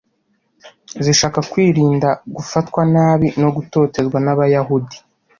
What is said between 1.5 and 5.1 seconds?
kwirinda gufatwa nabi no gutotezwa n’Abayahudi.